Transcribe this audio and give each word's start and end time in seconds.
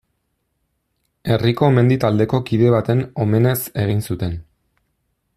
Herriko 1.33 1.67
mendi 1.75 1.97
taldeko 2.05 2.39
kide 2.47 2.71
baten 2.75 3.03
omenez 3.25 3.57
egin 3.83 4.01
zuten. 4.13 4.35